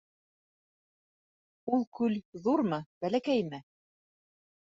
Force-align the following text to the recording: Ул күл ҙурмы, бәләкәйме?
Ул 1.75 1.85
күл 1.99 2.17
ҙурмы, 2.47 2.79
бәләкәйме? 3.05 3.63